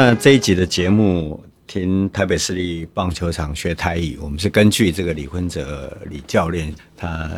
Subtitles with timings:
[0.00, 7.28] 那这一集的节目，听台北市立棒球场学台语，我们是根据这个李坤哲李教练他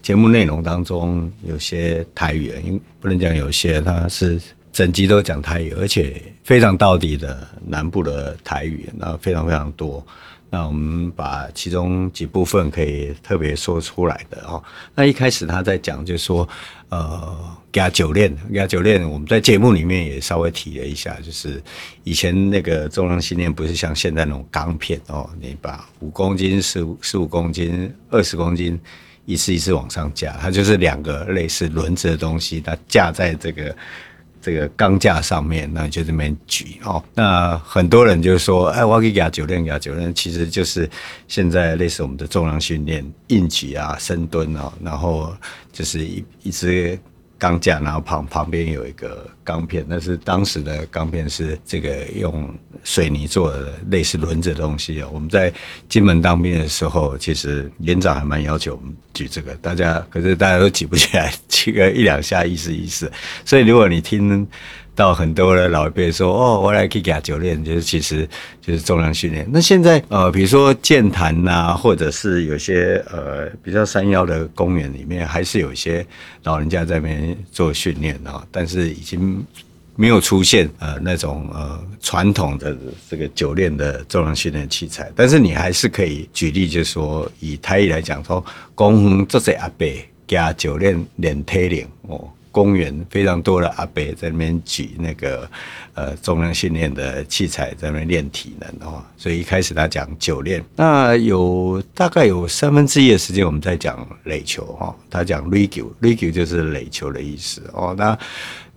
[0.00, 4.40] 节目内容当中有些台语，因不能讲有些，他是
[4.72, 10.06] 整集都讲台语，而且非常到底的南部的台语，那非常非常多。
[10.48, 14.62] 那我们把其中几部分可以特别说出来的哦。
[14.94, 16.48] 那一开始他在讲，就是说，
[16.88, 17.36] 呃，
[17.72, 21.60] 加酒练，加酒练，我们在节目里面也稍微提了一下，就是
[22.04, 28.78] 以前那个重量训练不是像现在那种钢片哦，你把五公斤、十五、十五公斤、二十公斤
[29.24, 33.76] 一次一次往上加，它就是两个类似轮子的东西，它架在这个。
[34.46, 37.02] 这个钢架上面，那就这边举哦。
[37.14, 40.88] 那很多人就说，哎，我要去给他酒练，给他酒练，其实就是
[41.26, 45.34] 现在类似我们的重量训练，硬举啊、深蹲啊，然后
[45.72, 46.96] 就是一一直。
[47.38, 52.52] 钢架，然后旁旁边有一个钢片，那是当时的钢片，是这个用
[52.84, 55.08] 水泥做的，类似轮子的东西啊。
[55.12, 55.52] 我们在
[55.88, 63.10] 金门当兵的时候，其实连长还蛮要求我们举这个，大家可是大家都举不起来，举个一两下意思意思。
[63.44, 64.46] 所以如果你听。
[64.96, 68.26] 到很多的老一辈说哦，我来可以给他教练，就是其实
[68.62, 69.46] 就是重量训练。
[69.52, 76.04] 那现在呃，比如说健谈呐，或者是有些呃比较山腰的公园里面，还是有一些
[76.44, 78.42] 老人家在那边做训练啊。
[78.50, 79.44] 但是已经
[79.94, 82.74] 没有出现呃那种呃传统的
[83.10, 85.12] 这个酒练的重量训练器材。
[85.14, 88.42] 但是你还是可以举例，就是说以台语来讲说，
[88.74, 89.86] 公园这些阿伯
[90.26, 92.28] 加酒练练体能哦。
[92.56, 95.46] 公园非常多的阿伯在那边举那个
[95.92, 99.04] 呃重量训练的器材，在那边练体能哦。
[99.18, 104.96] 所以一开始他讲久练，那有大概有三分之一的时间我们在讲垒球哈。
[105.10, 107.94] 他讲垒球，垒球就是垒球的意思哦。
[107.98, 108.18] 那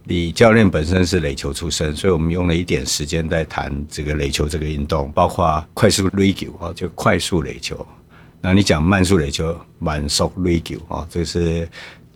[0.08, 7.88] 李教练本身是垒球出身，所以我们用了一点时间在谈这个垒球这个运动，包括快速垒球啊，就快速垒球。
[8.42, 11.66] 那你讲慢速垒球，慢速垒球啊，这是。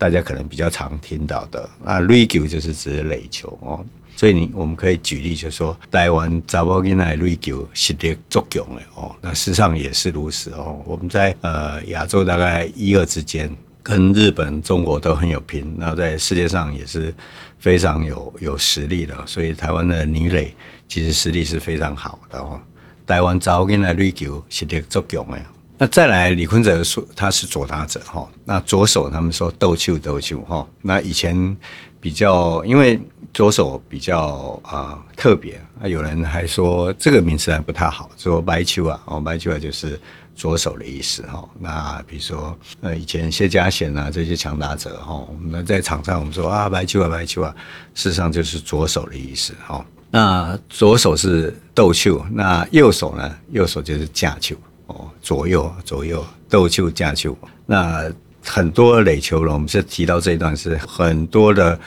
[0.04, 3.82] 大家可能比较常听到的啊，垒球就是指垒球哦，
[4.14, 10.78] 所以你我们可以举例，就是说台湾查某囡仔垒球实力足强的哦，那事实上也是如此哦。
[10.84, 13.50] 我们在呃亚洲大概一二之间，
[13.82, 17.14] 跟日本、中国都很有拼，那在世界上也是
[17.58, 20.54] 非常有有实力的，所以台湾的女垒
[20.86, 22.60] 其实实力是非常好的哦。
[23.06, 25.38] 台湾查某囡仔垒球实力足强的。
[25.76, 30.64] 那再来，李坤哲说他是左打者哈，那左手他们说斗球斗球哈。
[30.80, 31.56] 那以前
[32.00, 33.00] 比较，因为
[33.32, 40.00] 左手比较啊、特别，那有人还说这个名词还不太好，说白球啊，哦白球啊就是
[40.36, 41.44] 左手的意思哈。
[41.58, 47.52] 那比如说呃以前谢家贤啊这些强打者哈，那在场上我们说啊白球啊白球啊，
[47.94, 49.84] 事实上就是左手的意思哈。
[50.12, 53.36] 那左手是斗球，那右手呢？
[53.50, 54.54] 右手就是架球。
[54.86, 58.10] 哦，左右左右斗球架球，那
[58.42, 61.78] 很多垒球呢，我们是提到这一段是很多的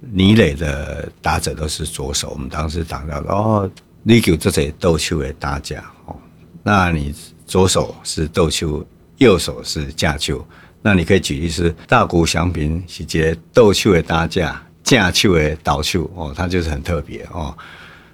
[0.00, 2.30] 泥垒的打者都是左手。
[2.30, 3.70] 我们当时讲到哦，
[4.02, 6.16] 你球这些斗球的打架哦，
[6.62, 7.14] 那你
[7.46, 8.84] 左手是斗球，
[9.18, 10.44] 右手是架球，
[10.82, 17.56] 那你可以举例是大谷翔平是接斗球的打架，架球的倒球哦，他就是很特别哦。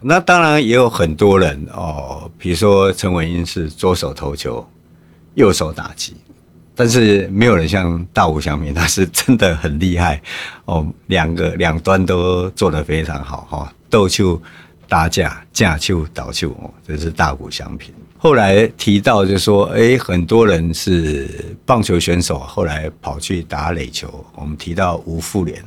[0.01, 4.65] 那当然也有很多人哦，比如说陈伟英是左手投球，
[5.35, 6.15] 右手打击，
[6.75, 10.21] 但是没有人像大谷翔平，他是真的很厉害
[10.67, 14.41] 哦，两个两端都做得非常好哈，斗球、
[14.87, 17.93] 打架、架球、倒球哦，这是大谷翔平。
[18.19, 24.25] 后来提到就说，哎，很多人是棒球选手，后来跑去打垒球。
[24.35, 25.63] 我们提到吴富连，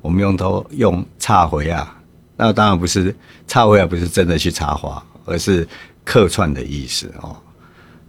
[0.00, 1.96] 我们用头用插回啊。
[2.36, 3.14] 那当然不是
[3.46, 5.66] 插花，不是真的去插花，而是
[6.04, 7.36] 客串的意思哦。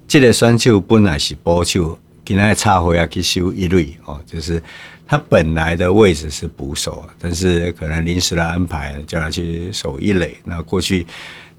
[0.08, 4.62] 这个选手本来是捕手，今天插花去守一类哦，就是
[5.08, 10.38] 他本来的位置是捕手，但是可能临时的安排叫他去守一垒。
[10.44, 11.06] 那过去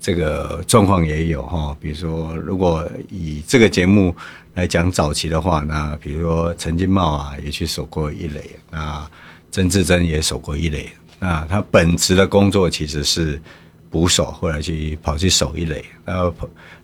[0.00, 4.14] 这个状况也有哈，比如说如果以这个节目
[4.54, 9.08] 来讲早期的话，那比如说陈金茂啊也去守过一垒，那
[9.50, 10.90] 曾志珍也守过一垒。
[11.18, 13.40] 那他本职的工作其实是
[13.90, 16.34] 捕手，或者去跑去守一垒，然后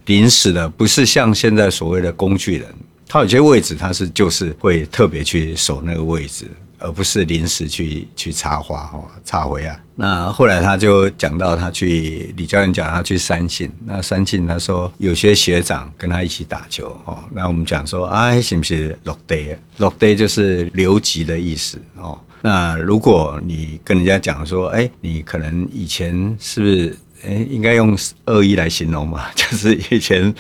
[0.07, 2.69] 临时的不是像现在所谓的工具人，
[3.07, 6.47] 他有些位置他是就是会特别去守那个位置，
[6.79, 9.79] 而不是临时去去插花哦插回啊。
[9.95, 19.55] 那后来他就讲到他去李教练讲他去三庆，那三庆他说有些学长跟他一起打球哦，那我们讲说啊是不是落地？
[19.77, 22.19] 落地就是留级的意思哦。
[22.43, 30.35] 那如果你跟人家讲说，哎，你可能以前是不是诶，应该用二一来形容嘛， 就是以前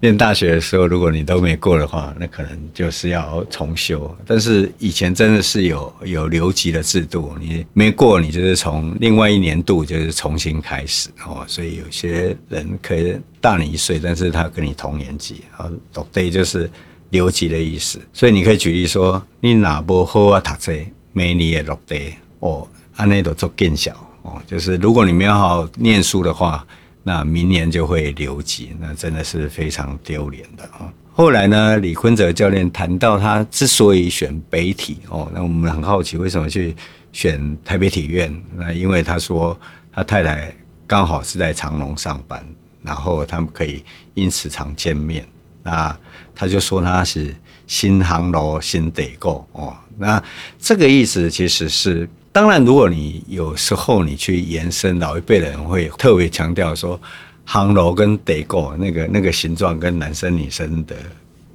[0.00, 4.12] 念大学的时候，如果你都没过的话，那可能就是要重修。
[4.26, 11.44] 但是以前真的是有有留级的制度，你没过，你就是从另外一年度就是重新开始哦。
[11.46, 16.68] 所以有些人可以大你一岁，但是他跟你同年级啊，落地就是
[17.10, 18.00] 留级的意思。
[18.12, 20.72] 所以你可以举例说，你哪不好啊读书，
[21.16, 23.90] 每年也落地哦，安内都做见效。
[24.20, 26.62] 哦，就是如果你没有好好念书的话，
[27.02, 30.92] 那明年就会留级，那真的是非常丢脸的啊。
[31.14, 36.76] 后来呢，李坤泽教练谈到他之所以选北体哦，那我们很好奇为什么去
[37.12, 38.30] 选台北体院？
[38.54, 39.58] 那因为他说
[39.90, 40.54] 他太太
[40.86, 42.44] 刚好是在长隆上班，
[42.82, 43.82] 然后他们可以
[44.12, 45.26] 因此常见面。
[45.62, 45.98] 那
[46.34, 47.34] 他就说他是
[47.66, 50.22] 新航楼新得购哦，那
[50.58, 52.08] 这个意思其实是。
[52.32, 57.00] 当然，如果你有时候你去延伸，老一辈人会特别强调说，
[57.46, 60.94] 航楼跟地沟那个那个形状跟男生女生的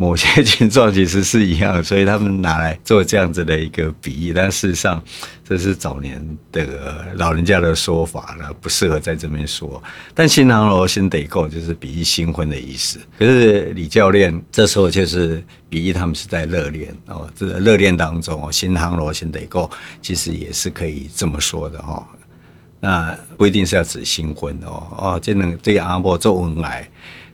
[0.02, 4.34] 某些形状其实是一样，所以他们拿来做这样子的一个比喻。
[4.34, 5.00] 但事实上，
[5.48, 6.20] 这是早年
[6.52, 9.82] 的老人家的说法了，不适合在这边说。
[10.16, 12.98] 但新航楼新得够就是比喻新婚的意思。
[13.20, 19.70] 可是李教练这时候就是比喻他们是在热恋哦，这个热恋当中哦，新航楼新得够
[20.02, 22.04] 其实也是可以这么说的哈。
[22.80, 26.90] 那不一定是要指新婚哦哦，这能这个阿婆做恩爱。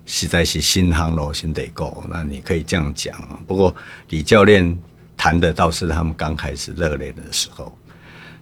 [0.07, 3.13] 实在是新航路新得够，那你可以这样讲。
[3.45, 3.75] 不过
[4.09, 4.75] 李教练
[5.17, 7.71] 谈的倒是他们刚开始热恋的时候。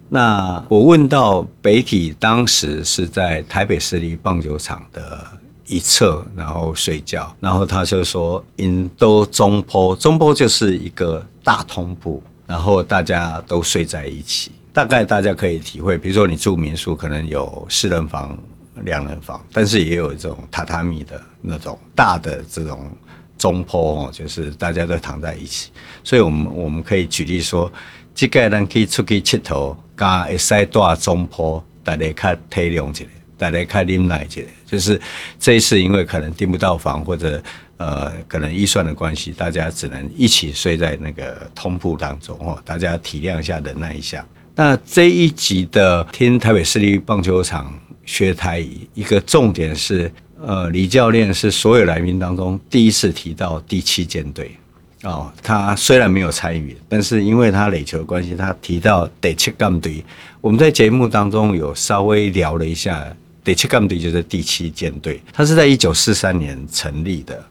[0.08, 5.28] 那我问到北体当时是在台北市立棒球场的
[5.66, 14.52] 一侧，然后睡觉，然后他就说：“因都中坡，中坡就是一个大通铺，然后大家都睡在一起。
[14.72, 18.38] 大概大家可以体会，比如说你住民宿，可能有四人房。”
[18.84, 22.92] 两人房，但是也有这种榻榻米的那种大的这种
[23.38, 25.72] 中坡哦，就是大家都躺在一起。
[26.04, 27.72] 所以，我们我们可以举例说，
[28.14, 33.06] 这个人可以出去佚佗，加会使大中坡，大家较体谅一下，
[33.38, 34.42] 大家较忍耐一下。
[34.66, 35.00] 就是
[35.40, 37.42] 这一次，因为可能订不到房，或者
[37.78, 42.62] 呃，可能预算的关系，大家只能一起睡在那个通铺当中哦。
[42.66, 44.26] 大家体谅一下，忍耐一下。
[44.56, 47.74] 那这一集的听台北市立棒球场。
[48.06, 54.56] 学台语一个重点是，呃，李教练是所有来宾当中第一次提到第七舰队
[55.04, 55.32] 哦。
[55.42, 60.04] 他虽然没有参与，但是因为他垒球的关系，他提到第七舰队。
[60.40, 63.06] 我们在节目当中有稍微聊了一下，
[63.44, 67.44] 第七舰队就是第七舰队，他是在一九四三年成立的。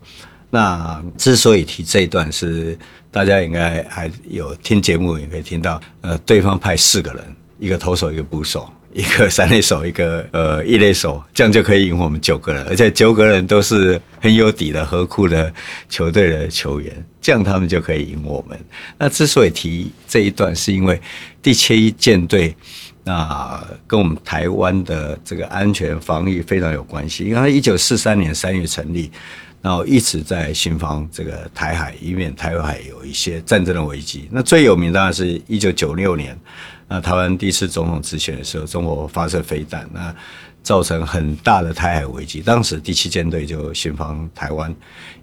[0.51, 2.79] 那之所以提这一段，是
[3.11, 7.25] 大家应该还有听节目也可以听到，呃，对方派四个人，
[7.59, 8.73] 一个投手，一个捕手。
[8.94, 15.52] 一个三类手，一个呃一类手，这样就可以赢我们九个人，而且九个人都是很有底的合库的
[15.88, 18.56] 球队的球员，这样他们就可以赢我们。
[18.96, 21.00] 那之所以提这一段，是因为
[21.43, 22.55] 第七舰队
[23.02, 29.10] 那跟我们台湾的这个安全防御非常有关系，因为他一九四三年三月成立，
[29.60, 34.29] 然后一直在巡防这个台海，以免台海有一些战争的危机。
[34.31, 36.39] 那最有名当然是一九九六年。
[36.88, 40.14] 那台湾第一次总统直选的时候，中国发射飞弹，那
[40.62, 42.41] 造成很大的台海危机。
[42.41, 44.74] 当时第七舰队就巡防台湾，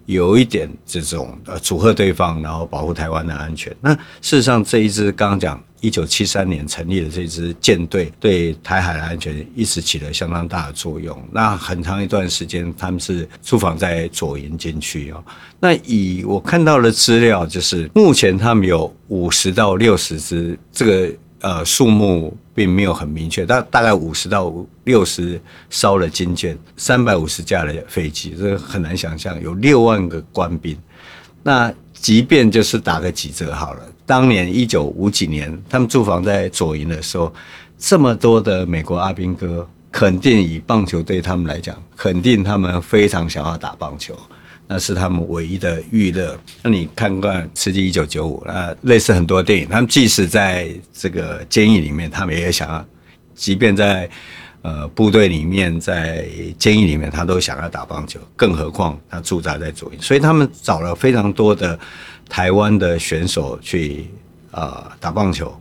[0.05, 3.75] 有一点这种呃阻吓对方，然后保护台湾的安全。
[3.81, 11.19] 那事实上，这一支刚刚讲一九七三年成立的这支舰队，对台海的安全一直起了相当大的作用。
[11.31, 15.23] 那很长一段时间，他们是驻防在左营军区哦。
[15.59, 21.11] 那以我看到的资料，就是目前他们有五十到六十支这个。
[21.41, 30.77] 呃，数目并没有很明确，大大概五十到六十烧了军舰，三百五十架的飞机，这很难想象有六万个官兵。
[31.41, 37.33] 那即便就是打个几折好了，当年一九五几年，他们驻防在左营的时候，
[37.77, 44.15] 这么多的美国阿兵哥，肯定以棒球对他们来讲，肯定他们非常想要打棒球。
[44.71, 46.39] 那是他们唯一的娱乐。
[46.63, 52.85] 那你看看《刺激一九九五》，那类似很多电影，他们即使在这个监狱里面，他们也想要，
[53.35, 54.09] 即便在
[54.61, 56.25] 呃部队里面，在
[56.57, 58.17] 监狱里面，他都想要打棒球。
[58.37, 61.77] 更何况他驻扎在左营，所以他们找了非常多的
[62.29, 64.07] 台湾的选手去
[64.51, 65.53] 啊、呃、打棒球。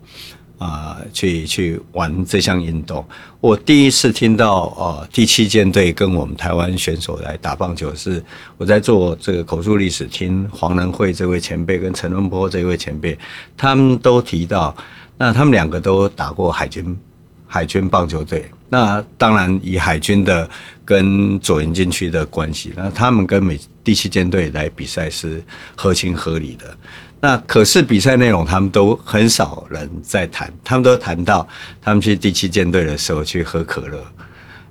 [0.61, 3.03] 啊、去去玩这项运动。
[3.41, 8.23] 我第一次听到呃第七舰队跟我们台湾选手来打棒球，是
[8.59, 13.19] 我在做这个口述历史，听黄仁惠这位前辈跟陈文波这位前辈，
[13.57, 14.77] 他们都提到，
[15.17, 16.95] 那他们两个都打过海军
[17.47, 20.47] 海军棒球队，那当然以海军的
[20.85, 25.43] 跟左营军区的关系，那他们跟美第七舰队来比赛是
[25.75, 26.77] 合情合理的。
[27.21, 31.47] 那可是比赛内容他们都很少人在谈，他们都谈到
[31.81, 34.03] 他们去第七舰队的时候去喝可乐。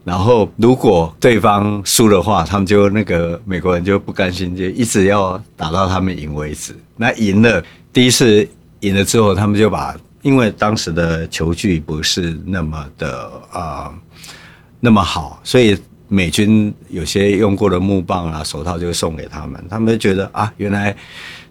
[0.04, 6.76] 然后，如果对方输的话，他们就那个美国人就不甘心，就一直要打到他们赢为止。
[6.96, 7.64] 那赢了，
[7.94, 8.48] 第一次
[8.80, 13.94] 赢了之后，他们就把，因为当时的球具不是那么的啊、
[14.80, 15.78] 那么好，所以
[16.08, 19.64] 美军有些用过的木棒啊、手套就送给他们。
[19.70, 20.96] 他们就觉得啊，原来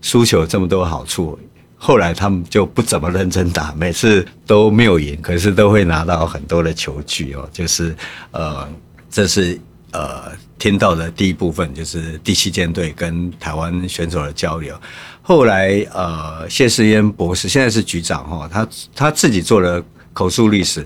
[0.00, 1.38] 输球这么多好处。
[1.81, 7.49] 后来他们就不怎么认真打，每次都没有赢，可是都会拿到很多的球具哦。
[7.52, 7.95] 就是
[8.33, 8.69] 呃，
[9.09, 9.57] 这是
[9.93, 14.76] 呃听到的第一部分，就是第七舰队跟台湾选手的交流。
[15.23, 19.81] 后来呃，谢世渊博士现在是局长哈，他他自己做了
[20.12, 20.85] 口述历史，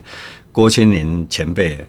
[0.53, 1.83] 郭清林前辈，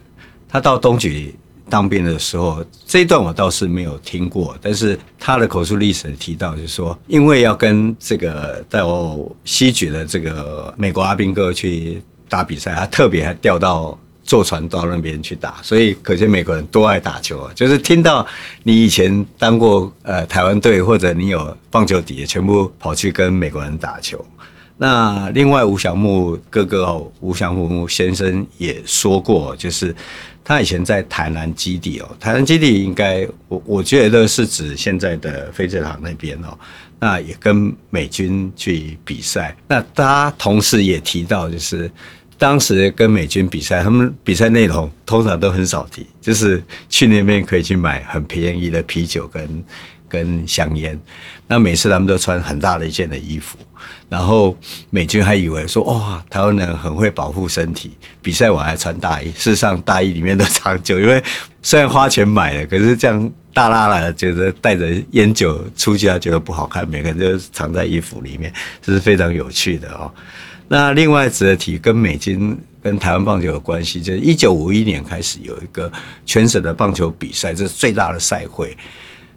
[0.47, 1.33] 他到东莒。
[1.73, 11.99] 当兵的时候，这一段我倒是没有听过，但是他的口述历史提到，就是说，因为要跟这个到西莒的这个美国阿兵哥去
[12.29, 17.51] 打比赛，他特别还调到坐船到那边去打，所以可见美国人多爱打球啊！
[17.55, 18.23] 就是听到
[18.61, 24.23] 你以前当过呃台湾队，或者你有棒球底，全部跑去跟美国人打球。
[24.77, 29.95] 那另外吴祥木哥哥，吴祥木先生也说过，就是。
[30.43, 36.57] 他以前在台南基地哦，台南基地应该我我觉得是指现在的飞机场那边哦，
[36.99, 39.55] 那也跟美军去比赛。
[39.67, 41.89] 那他同时也提到，就是
[42.37, 49.63] 当时跟美军比赛，他们比赛内容通常都很少提，就是去那边可以去买很便宜的啤酒跟。
[50.13, 50.99] 跟香烟，
[51.47, 53.57] 那每次他们都穿很大的一件的衣服，
[54.07, 54.55] 然后
[54.91, 59.31] 美军还以为说哇，台湾人很会保护身体，比赛我还穿大衣。
[59.31, 61.21] 事实上，大衣里面都藏酒，因为
[61.63, 68.53] 虽然花钱买了，可是这样大拉拉的，觉得带着烟酒出去，他觉得不好看，每个人都藏在衣服里面，
[68.83, 70.13] 这是非常有趣的哦。
[70.67, 75.91] 那另外值得提，跟美军跟台湾棒球有关系，就是一九五一年开始有一个
[76.23, 78.77] 全省的棒球比赛，这是最大的赛会。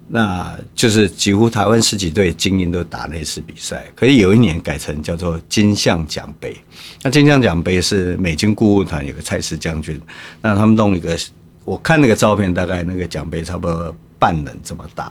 [0.08, 6.56] 那就是几乎台湾十几队精英都打那次比赛，可是有一年改成叫做金像奖杯。
[7.02, 10.00] 那金像奖杯是美军顾问团有个蔡司将军，
[10.40, 11.18] 那他们弄一个，
[11.64, 15.10] 我看那个照片，大概那个奖杯差不多半人这么大。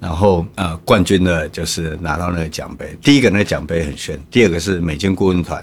[0.00, 2.96] 然后呃，冠军呢就是拿到那个奖杯。
[3.02, 5.62] 第一个那个奖杯很炫，第二个是美军顾问团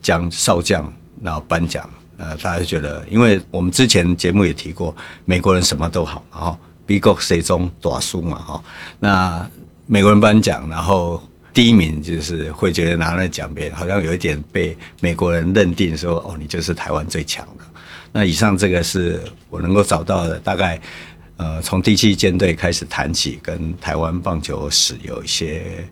[0.00, 1.90] 将少将然后颁奖。
[2.18, 4.94] 呃，大家觉得，因为我们之前节目也提过，
[5.24, 6.56] 美国人什么都好，然后。
[6.86, 8.38] 美国谁中大输嘛？
[8.38, 8.64] 哈，
[9.00, 9.50] 那
[9.86, 17.64] 美国人颁奖，然后第一名就是会觉得拿了奖杯，好像有一点被美国人认定说，哦，你就是台湾最强的。
[18.12, 20.80] 那以上这个是我能够找到的，大概
[21.36, 25.86] 呃，从第七舰队开始谈起，跟台湾棒球史有一些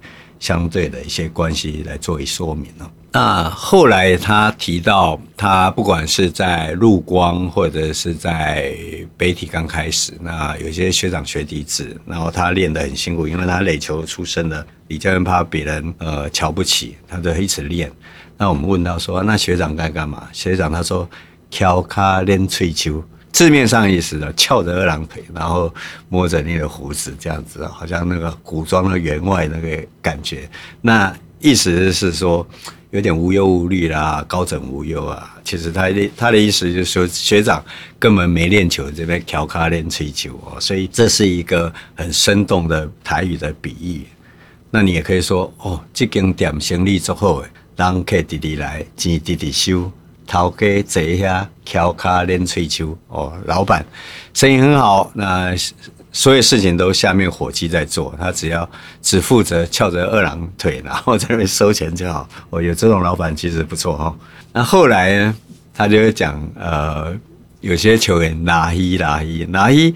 [0.45, 2.91] 相对的一些关系来做一说明了。
[3.13, 8.77] 那后来他提到，他不管是在陆光或者是在
[9.17, 17.91] 北体刚开始，那有些学长学弟制，然后他练得很辛苦，因为他垒球出身的，李教练怕别人呃瞧不起，他就一直练。
[18.37, 20.29] 那我们问他说，那学长该干嘛？
[20.31, 21.09] 学长他说，
[21.51, 23.03] 翘卡练喙球，
[23.35, 25.71] 字面上意思的翘着二郎腿，然后
[26.09, 30.49] 摸着你的胡子，这样子，好像那个古装的员外那个感觉。
[30.81, 32.47] 那意思是说。
[32.95, 35.37] 有点无忧无虑啦，高枕无忧啊。
[35.43, 37.61] 其实他的他的意思就是说，学长
[37.99, 40.61] 根本没练球，这边调卡练吹球哦。
[40.61, 44.07] 所以这是一个很生动的台语的比喻。
[44.71, 47.43] 那你也可以说哦，这间店生意足好，
[47.75, 49.91] 人客直直来，钱直直收，
[50.27, 53.33] 头家坐下调卡练吹球哦。
[53.47, 53.85] 老板
[54.33, 55.55] 生意很好，那。
[56.17, 58.71] 所有事情都下面伙计在做，他只要
[59.03, 62.29] 只负责翘着二郎腿，然后在那边收钱就好。
[62.51, 64.17] 哦有这种老板其实不错哈。
[64.53, 65.35] 那后来呢，
[65.75, 67.13] 他就会讲，呃，
[67.63, 69.93] 有些球员拉一拉一拉一，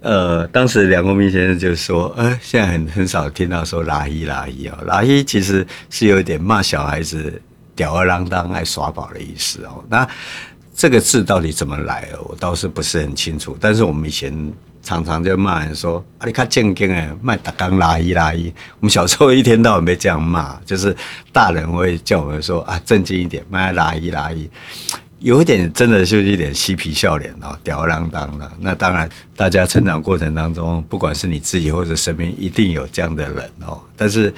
[0.00, 7.40] 呃，当时梁国明先生就说，呃，现在很很少听到说拉一拉一哦，拉一其实是有点骂小孩子
[7.74, 9.84] 吊儿郎当、爱耍宝的意思哦。
[9.88, 10.08] 那
[10.74, 13.56] 这个字到底怎么来的，我倒是不是很清楚。
[13.60, 14.52] 但是我们以前。
[14.84, 20.92] 常常就骂人说：“啊，你看正经诶，卖打钢拉一拉一。”我们小时候一天到晚被这样骂，就是
[21.32, 24.50] 大人会叫我们说：“啊，正经一点，卖拉一拉一。”
[25.20, 28.52] 有一点真的就是一点嬉皮笑脸哦，吊儿郎当的。
[28.58, 33.80] 那当然，大家成长过程当中，不管是你自己或者身边，一定有这样的人哦。
[33.96, 34.34] 但是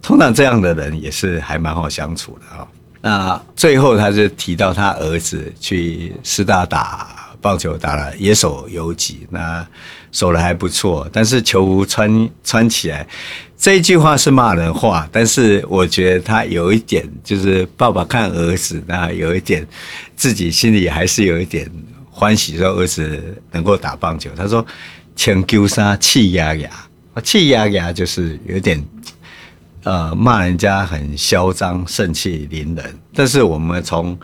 [0.00, 2.64] 通常这样的人也是还蛮好相处的啊。
[3.00, 9.64] 那最后他就提到他儿子去师大打棒球，打了野手游击，那
[10.10, 13.06] 守的还不错，但是球服穿穿起来，
[13.56, 19.64] 这一句话是骂人话，但是我觉得他有一点就是爸爸看儿子，那有一点
[20.16, 21.70] 自己心里还是有一点
[22.10, 24.28] 欢喜，说儿子能够打棒球。
[24.36, 24.66] 他说
[25.14, 26.68] ：“穿旧衫气压压，
[27.22, 28.84] 气压压就是有点。”
[29.88, 34.14] 呃，骂人家很嚣张、盛气凌人，但是我们从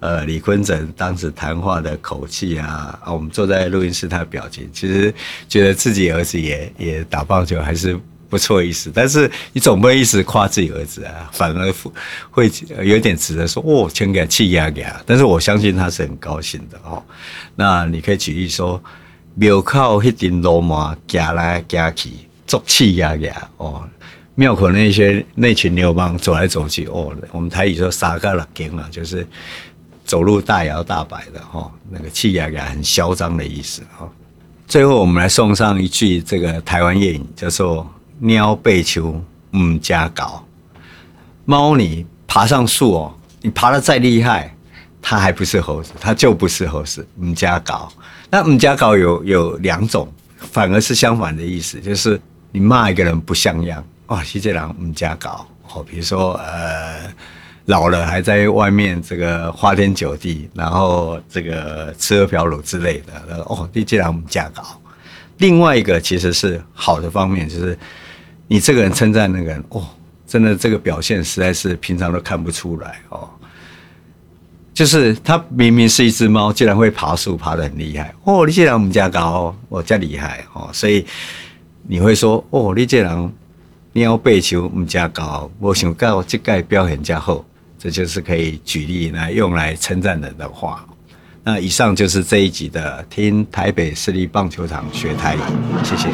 [0.00, 5.14] 呃李坤城当时谈话的口气啊，啊，我们坐在录音室，他的表情，其实
[5.48, 11.74] 觉得自己儿子也也打棒球还是不错意思，但是你总不会一直夸自己儿子啊，反而
[12.30, 12.52] 会
[12.82, 17.02] 有点值得说哦，全给气压给他，但是我相信他是很高兴的哦。
[17.56, 18.78] 那你可以举例说，
[19.36, 22.10] 庙口一顶罗马夹来夹去，
[22.46, 23.88] 做气压给他哦。
[24.36, 29.24] 庙口那些那群流氓走来走去，哦，我们台语说“杀个了给了”，就是
[30.04, 34.10] 走路大摇大摆的哈，那个气压压很嚣张的意思哈。
[34.66, 37.88] 最后我们来送上一句这个台湾谚语，叫做
[38.18, 39.22] “猫背树
[39.56, 40.44] 唔加搞”。
[41.46, 44.52] 猫你爬上树哦，你爬得再厉害，
[45.00, 47.88] 它还不是猴子，它就不是猴子，唔加搞。
[48.30, 53.84] 那唔加搞有有两种，反而是相反的意思，就是你骂一个人不像样。
[54.08, 57.10] 哇，其实人唔加搞哦，比如说呃，
[57.64, 64.62] 老了还在外面这个花天酒地，然后这个吃喝嫖赌之类的，哦，你这人唔加搞。
[65.38, 67.78] 另外一个其实是好的方面，就是
[68.46, 69.88] 你这个人称赞那个人，哦，
[70.26, 73.26] 真的这个表现实在是平常都看不出来哦。
[74.74, 81.06] 就是他明明是一只猫，竟然会爬树，爬得很厉害哦，你这人唔加搞，我加厉害哦，所以
[81.84, 83.32] 你会说哦，你这人。
[83.96, 87.44] 猫背球唔加高，我想到这个表现加好，
[87.78, 90.84] 这就是可以举例来用来称赞人的话。
[91.44, 95.38] 那以上就是这一集的听台北市立棒球场学台语，
[95.84, 96.08] 谢谢。